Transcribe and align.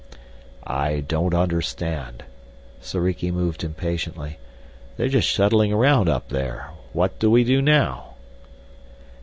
"I 0.65 1.01
don't 1.01 1.35
understand," 1.35 2.23
Soriki 2.81 3.29
moved 3.29 3.63
impatiently. 3.63 4.39
"They're 4.97 5.09
just 5.09 5.27
shuttling 5.27 5.71
around 5.71 6.09
up 6.09 6.29
there. 6.29 6.71
What 6.91 7.19
do 7.19 7.29
we 7.29 7.43
do 7.43 7.61
now?" 7.61 8.15